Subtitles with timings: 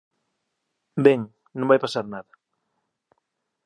[1.05, 1.21] Ven,
[1.57, 2.31] non vai pasar nada.